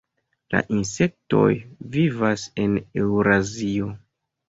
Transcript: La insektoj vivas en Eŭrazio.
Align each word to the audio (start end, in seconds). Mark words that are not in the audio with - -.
La 0.55 0.61
insektoj 0.77 1.51
vivas 1.99 2.49
en 2.67 2.83
Eŭrazio. 3.07 3.97